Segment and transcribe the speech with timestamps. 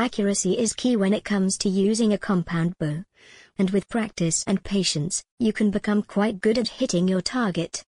[0.00, 3.04] Accuracy is key when it comes to using a compound bow.
[3.58, 7.84] And with practice and patience, you can become quite good at hitting your target.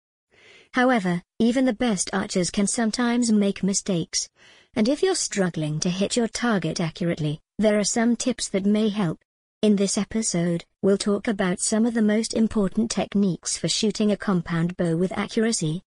[0.75, 4.29] However, even the best archers can sometimes make mistakes.
[4.77, 8.89] And if you're struggling to hit your target accurately, there are some tips that may
[8.89, 9.19] help.
[9.61, 14.17] In this episode, we'll talk about some of the most important techniques for shooting a
[14.17, 15.83] compound bow with accuracy.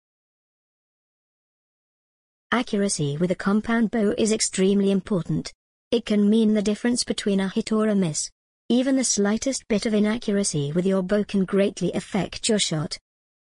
[2.51, 5.53] Accuracy with a compound bow is extremely important.
[5.89, 8.29] It can mean the difference between a hit or a miss.
[8.67, 12.97] Even the slightest bit of inaccuracy with your bow can greatly affect your shot.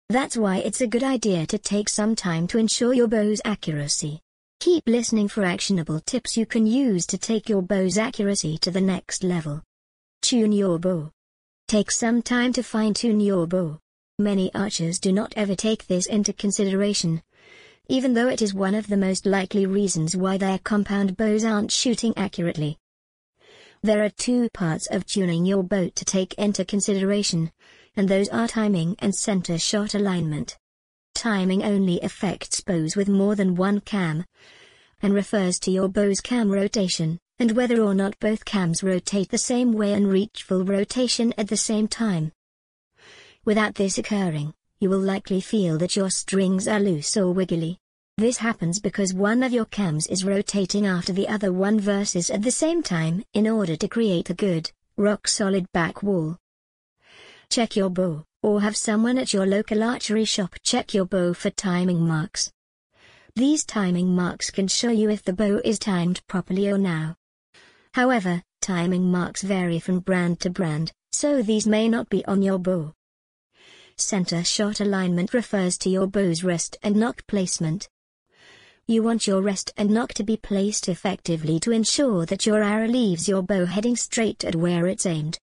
[0.08, 4.22] That's why it's a good idea to take some time to ensure your bow's accuracy.
[4.62, 8.80] Keep listening for actionable tips you can use to take your bow's accuracy to the
[8.80, 9.62] next level.
[10.21, 11.12] Tune your bow.
[11.68, 13.80] Take some time to fine-tune your bow.
[14.18, 17.21] Many archers do not ever take this into consideration,
[17.89, 21.73] even though it is one of the most likely reasons why their compound bows aren't
[21.73, 22.77] shooting accurately.
[23.84, 27.51] There are two parts of tuning your bow to take into consideration
[27.99, 30.57] and those are timing and center shot alignment.
[31.15, 34.24] Timing only affects bows with more than one cam,
[35.01, 39.37] and refers to your bow's cam rotation, and whether or not both cams rotate the
[39.37, 42.31] same way and reach full rotation at the same time.
[43.43, 47.77] Without this occurring, you will likely feel that your strings are loose or wiggly.
[48.18, 52.41] This happens because one of your cams is rotating after the other one versus at
[52.41, 56.38] the same time in order to create a good, rock-solid back wall.
[57.49, 61.49] Check your bow, or have someone at your local archery shop check your bow for
[61.49, 62.52] timing marks.
[63.36, 67.16] These timing marks can show you if the bow is timed properly or now.
[67.94, 72.59] However, timing marks vary from brand to brand, so these may not be on your
[72.59, 72.94] bow.
[74.02, 77.90] Center shot alignment refers to your bow's rest and nock placement.
[78.88, 82.88] You want your rest and nock to be placed effectively to ensure that your arrow
[82.88, 85.38] leaves your bow heading straight at where it's aimed.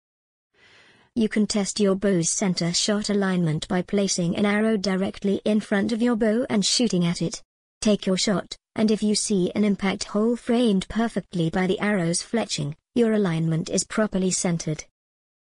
[1.15, 5.93] You can test your bow's center shot alignment by placing an arrow directly in front
[5.93, 7.43] of your bow and shooting at it.
[7.81, 12.23] Take your shot, and if you see an impact hole framed perfectly by the arrow's
[12.23, 14.85] fletching, your alignment is properly centered.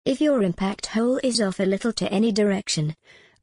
[0.05, 2.93] If your impact hole is off a little to any direction,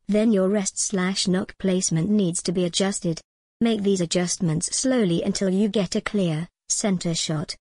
[0.06, 3.21] then your rest slash nock placement needs to be adjusted.
[3.61, 7.56] Make these adjustments slowly until you get a clear, center shot.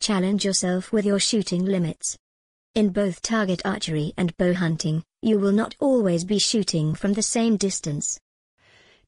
[0.00, 2.18] Challenge yourself with your shooting limits.
[2.74, 7.22] In both target archery and bow hunting, you will not always be shooting from the
[7.22, 8.20] same distance.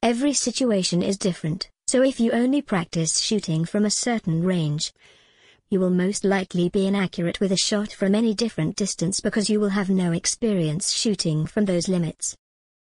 [0.03, 4.95] Every situation is different, so if you only practice shooting from a certain range,
[5.69, 9.59] you will most likely be inaccurate with a shot from any different distance because you
[9.59, 12.37] will have no experience shooting from those limits.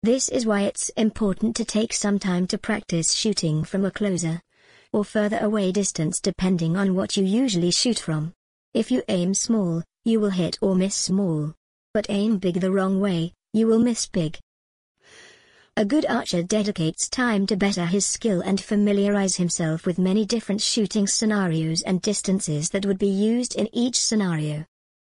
[0.03, 4.41] This is why it's important to take some time to practice shooting from a closer
[4.91, 8.33] or further away distance depending on what you usually shoot from.
[8.73, 11.53] If you aim small, you will hit or miss small.
[11.93, 14.37] But aim big the wrong way, you will miss big.
[15.77, 20.61] A good archer dedicates time to better his skill and familiarize himself with many different
[20.61, 24.65] shooting scenarios and distances that would be used in each scenario.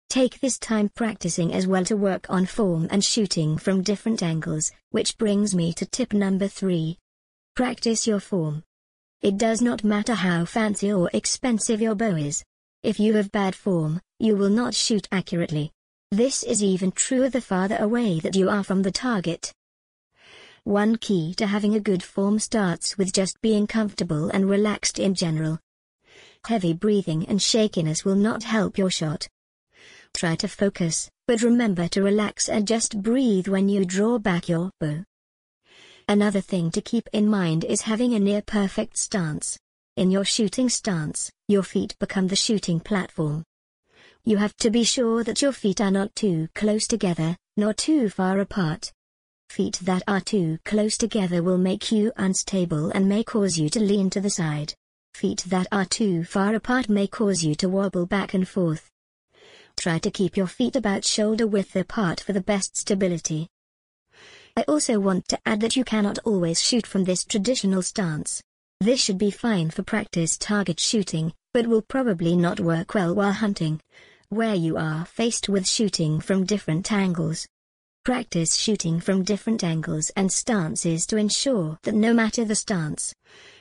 [0.08, 4.70] Take this time practicing as well to work on form and shooting from different angles,
[4.90, 6.96] which brings me to tip number 3.
[7.56, 8.62] Practice your form.
[9.20, 12.44] It does not matter how fancy or expensive your bow is.
[12.84, 15.72] If you have bad form, you will not shoot accurately.
[16.12, 19.52] This is even truer the farther away that you are from the target.
[20.64, 25.14] One key to having a good form starts with just being comfortable and relaxed in
[25.14, 25.58] general.
[26.46, 29.26] Heavy breathing and shakiness will not help your shot.
[30.14, 34.70] Try to focus, but remember to relax and just breathe when you draw back your
[34.78, 35.02] bow.
[36.08, 39.58] Another thing to keep in mind is having a near perfect stance.
[39.96, 43.42] In your shooting stance, your feet become the shooting platform.
[44.24, 48.08] You have to be sure that your feet are not too close together, nor too
[48.08, 48.92] far apart.
[49.52, 53.80] Feet that are too close together will make you unstable and may cause you to
[53.80, 54.72] lean to the side.
[55.12, 58.88] Feet that are too far apart may cause you to wobble back and forth.
[59.76, 63.46] Try to keep your feet about shoulder width apart for the best stability.
[64.56, 68.42] I also want to add that you cannot always shoot from this traditional stance.
[68.80, 73.32] This should be fine for practice target shooting, but will probably not work well while
[73.32, 73.82] hunting,
[74.30, 77.46] where you are faced with shooting from different angles.
[78.04, 83.14] Practice shooting from different angles and stances to ensure that no matter the stance,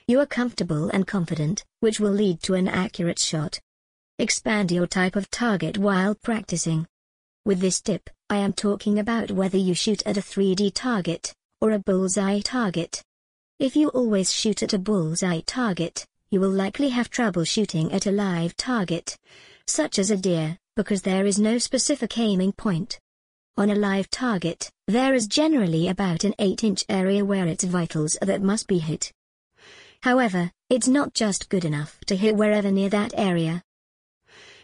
[0.07, 3.59] you are comfortable and confident, which will lead to an accurate shot.
[4.17, 6.87] Expand your type of target while practicing.
[7.45, 11.69] With this tip, I am talking about whether you shoot at a 3D target, or
[11.69, 13.03] a bullseye target.
[13.59, 18.07] If you always shoot at a bullseye target, you will likely have trouble shooting at
[18.07, 19.15] a live target,
[19.67, 22.99] such as a deer, because there is no specific aiming point.
[23.57, 28.41] On a live target, there is generally about an 8-inch area where it's vitals that
[28.41, 29.11] must be hit.
[30.03, 33.61] However, it's not just good enough to hit wherever near that area.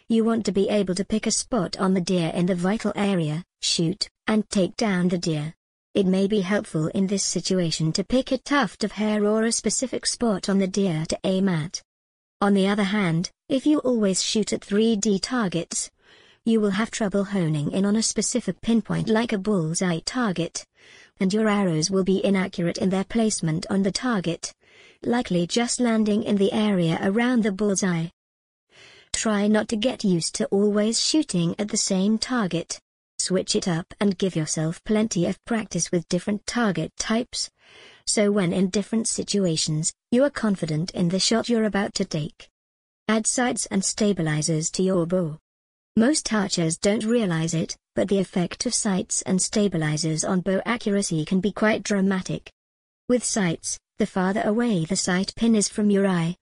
[0.08, 2.94] You want to be able to pick a spot on the deer in the vital
[2.96, 5.54] area, shoot, and take down the deer.
[5.94, 9.52] It may be helpful in this situation to pick a tuft of hair or a
[9.52, 11.82] specific spot on the deer to aim at.
[12.40, 15.92] On the other hand, if you always shoot at 3D targets,
[16.48, 20.66] you will have trouble honing in on a specific pinpoint like a bullseye target,
[21.20, 24.54] and your arrows will be inaccurate in their placement on the target,
[25.04, 28.06] likely just landing in the area around the bullseye.
[29.12, 32.80] Try not to get used to always shooting at the same target.
[33.20, 37.50] Switch it up and give yourself plenty of practice with different target types.
[38.06, 42.48] So when in different situations, you are confident in the shot you're about to take.
[43.10, 45.40] Add sights and stabilizers to your bow.
[45.98, 51.26] Most archers don't realize it, but the effect of sights and stabilizers on bow accuracy
[51.26, 52.52] can be quite dramatic.
[53.10, 56.36] With sights, the farther away the sight pin is from your eye,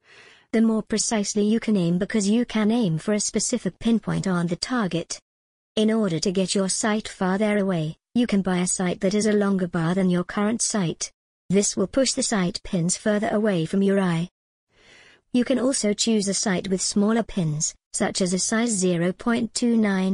[0.51, 4.47] the more precisely you can aim because you can aim for a specific pinpoint on
[4.47, 5.21] the target.
[5.77, 9.25] In order to get your sight farther away, you can buy a sight that is
[9.25, 11.13] a longer bar than your current sight.
[11.49, 14.27] This will push the sight pins further away from your eye.
[15.31, 19.13] You can also choose a sight with smaller pins, such as a size 0.29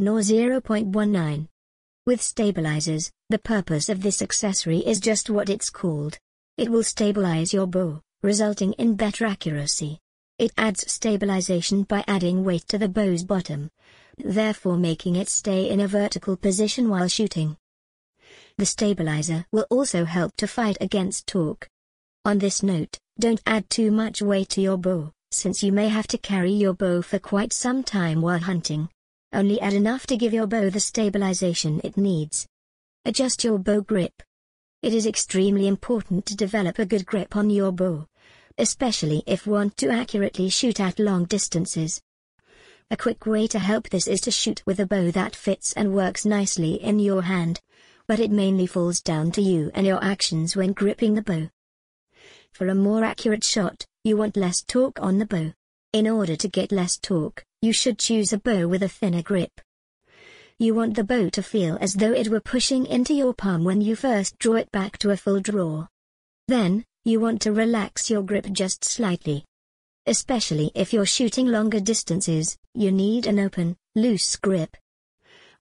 [0.07, 1.47] or 0.19.
[2.05, 6.19] With stabilizers, the purpose of this accessory is just what it's called.
[6.57, 9.99] It will stabilize your bow, resulting in better accuracy.
[10.37, 13.71] It adds stabilization by adding weight to the bow's bottom,
[14.17, 17.57] therefore making it stay in a vertical position while shooting.
[18.57, 21.67] The stabilizer will also help to fight against torque.
[22.25, 26.07] On this note, don't add too much weight to your bow since you may have
[26.07, 28.89] to carry your bow for quite some time while hunting.
[29.33, 32.47] Only add enough to give your bow the stabilization it needs.
[33.05, 34.21] Adjust your bow grip.
[34.81, 38.07] It is extremely important to develop a good grip on your bow,
[38.57, 42.01] especially if you want to accurately shoot at long distances.
[42.89, 45.93] A quick way to help this is to shoot with a bow that fits and
[45.93, 47.61] works nicely in your hand,
[48.05, 51.49] but it mainly falls down to you and your actions when gripping the bow.
[52.51, 55.53] For a more accurate shot, you want less torque on the bow.
[55.93, 59.51] In order to get less torque, you should choose a bow with a thinner grip.
[60.57, 63.81] You want the bow to feel as though it were pushing into your palm when
[63.81, 65.87] you first draw it back to a full draw.
[66.47, 69.45] Then, you want to relax your grip just slightly.
[70.07, 74.75] Especially if you're shooting longer distances, you need an open, loose grip.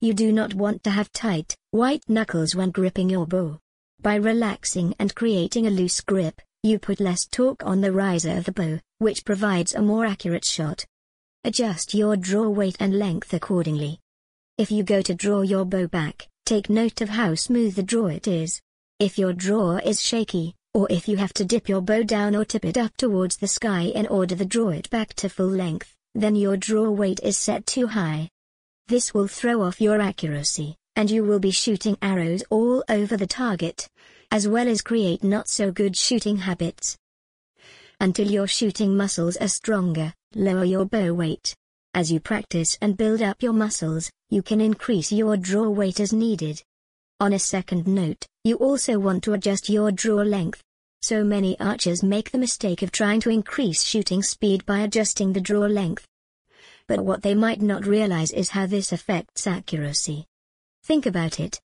[0.01, 3.59] You do not want to have tight, white knuckles when gripping your bow.
[4.01, 8.45] By relaxing and creating a loose grip, you put less torque on the riser of
[8.45, 10.85] the bow, which provides a more accurate shot.
[11.43, 13.99] Adjust your draw weight and length accordingly.
[14.59, 18.09] If you go to draw your bow back, take note of how smooth the draw
[18.09, 18.61] it is.
[18.99, 22.45] If your draw is shaky, or if you have to dip your bow down or
[22.45, 25.97] tip it up towards the sky in order to draw it back to full length,
[26.15, 28.29] then your draw weight is set too high.
[28.87, 33.27] This will throw off your accuracy, and you will be shooting arrows all over the
[33.27, 33.89] target,
[34.31, 36.97] as well as create not so good shooting habits.
[38.00, 41.55] Until your shooting muscles are stronger, lower your bow weight.
[41.93, 46.12] As you practice and build up your muscles, you can increase your draw weight as
[46.12, 46.62] needed.
[47.19, 50.62] On a second note, you also want to adjust your draw length.
[51.02, 55.40] So many archers make the mistake of trying to increase shooting speed by adjusting the
[55.40, 56.07] draw length.
[56.87, 60.26] But what they might not realize is how this affects accuracy.
[60.85, 61.61] Think about it.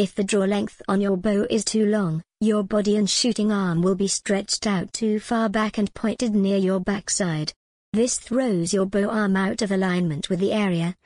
[0.00, 3.82] If the draw length on your bow is too long, your body and shooting arm
[3.82, 7.52] will be stretched out too far back and pointed near your backside.
[7.92, 10.96] This throws your bow arm out of alignment with the area,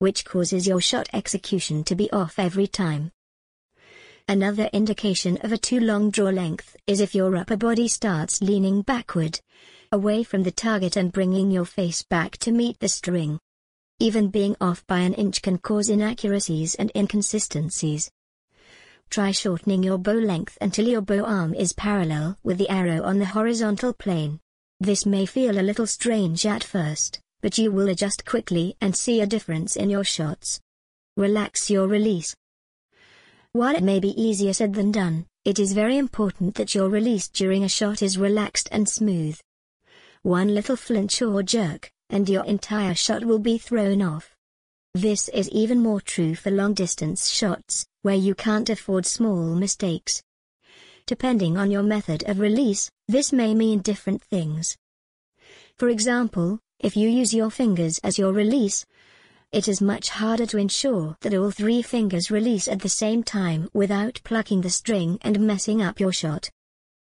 [0.00, 3.10] which causes your shot execution to be off every time.
[4.28, 8.82] Another indication of a too long draw length is if your upper body starts leaning
[8.82, 9.40] backward,
[9.90, 13.40] away from the target and bringing your face back to meet the string.
[13.98, 18.10] Even being off by an inch can cause inaccuracies and inconsistencies.
[19.12, 23.18] Try shortening your bow length until your bow arm is parallel with the arrow on
[23.18, 24.40] the horizontal plane.
[24.80, 29.20] This may feel a little strange at first, but you will adjust quickly and see
[29.20, 30.62] a difference in your shots.
[31.18, 32.34] Relax your release.
[33.52, 37.28] While it may be easier said than done, it is very important that your release
[37.28, 39.38] during a shot is relaxed and smooth.
[40.22, 44.31] One little flinch or jerk, and your entire shot will be thrown off.
[44.94, 50.22] This is even more true for long-distance shots, where you can't afford small mistakes.
[51.06, 54.76] Depending on your method of release, this may mean different things.
[55.78, 58.84] For example, if you use your fingers as your release,
[59.50, 63.70] it is much harder to ensure that all three fingers release at the same time
[63.72, 66.50] without plucking the string and messing up your shot.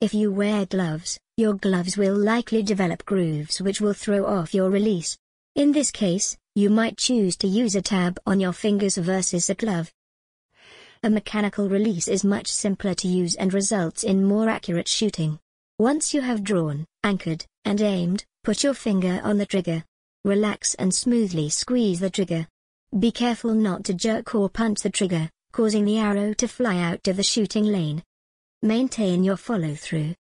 [0.01, 4.71] If you wear gloves, your gloves will likely develop grooves which will throw off your
[4.71, 5.17] release.
[5.55, 9.55] In this case, you might choose to use a tab on your fingers versus a
[9.55, 9.93] glove.
[11.03, 15.39] A mechanical release is much simpler to use and results in more accurate shooting.
[15.79, 19.85] Once you have drawn, anchored, and aimed, put your finger on the trigger.
[20.25, 22.49] Relax and smoothly squeeze the trigger.
[22.99, 27.07] Be careful not to jerk or punch the trigger, causing the arrow to fly out
[27.07, 28.03] of the shooting lane.
[28.63, 30.15] Maintain your follow-through.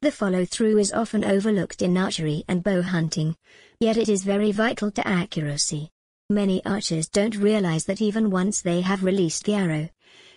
[0.00, 3.36] The follow-through is often overlooked in archery and bow hunting,
[3.80, 5.90] yet it is very vital to accuracy.
[6.30, 9.88] Many archers don't realize that even once they have released the arrow,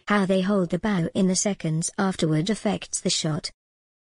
[0.08, 3.52] how they hold the bow in the seconds afterward affects the shot.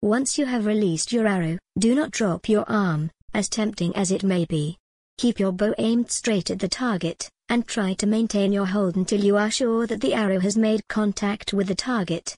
[0.00, 4.24] Once you have released your arrow, do not drop your arm, as tempting as it
[4.24, 4.76] may be.
[5.18, 9.20] Keep your bow aimed straight at the target, and try to maintain your hold until
[9.22, 12.36] you are sure that the arrow has made contact with the target.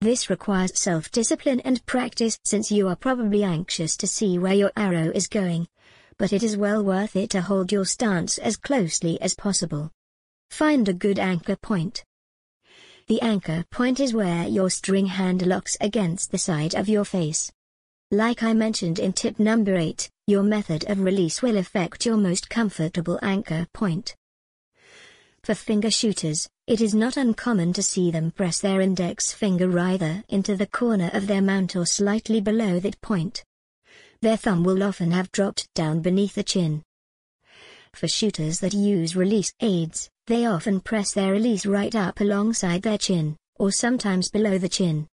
[0.00, 5.10] This requires self-discipline and practice since you are probably anxious to see where your arrow
[5.14, 5.66] is going.
[6.20, 9.90] But it is well worth it to hold your stance as closely as possible.
[10.50, 12.04] Find a good anchor point.
[13.06, 17.50] The anchor point is where your string hand locks against the side of your face.
[18.10, 22.50] Like I mentioned in tip number 8, your method of release will affect your most
[22.50, 24.14] comfortable anchor point.
[25.42, 30.22] For finger shooters, it is not uncommon to see them press their index finger either
[30.28, 33.42] into the corner of their mount or slightly below that point.
[34.22, 36.82] Their thumb will often have dropped down beneath the chin.
[37.94, 42.98] For shooters that use release aids, they often press their release right up alongside their
[42.98, 45.08] chin, or sometimes below the chin.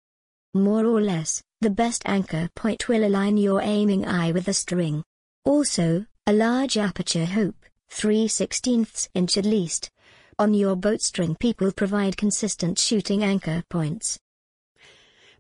[0.53, 5.03] More or less, the best anchor point will align your aiming eye with the string.
[5.45, 7.55] Also, a large aperture hope,
[7.89, 9.89] 3 16 inch at least,
[10.37, 14.19] on your bowstring peep will provide consistent shooting anchor points.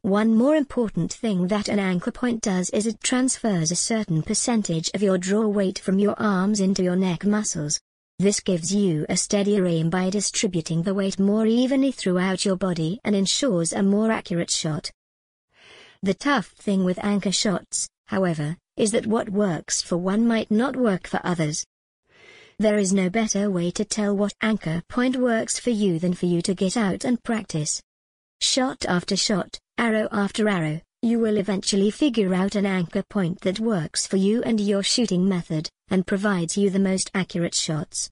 [0.07, 4.89] One more important thing that an anchor point does is it transfers a certain percentage
[4.93, 7.77] of your draw weight from your arms into your neck muscles.
[8.17, 13.01] This gives you a steadier aim by distributing the weight more evenly throughout your body
[13.03, 14.89] and ensures a more accurate shot.
[16.01, 20.77] The tough thing with anchor shots, however, is that what works for one might not
[20.77, 21.65] work for others.
[22.57, 26.27] There is no better way to tell what anchor point works for you than for
[26.27, 27.81] you to get out and practice.
[28.39, 33.59] Shot after shot, arrow after arrow, you will eventually figure out an anchor point that
[33.59, 38.09] works for you and your shooting method, and provides you the most accurate shots.